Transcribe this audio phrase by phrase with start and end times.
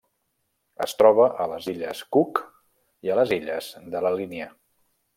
[0.85, 2.41] Es troba a les Illes Cook
[3.09, 4.53] i les Illes de la Línia.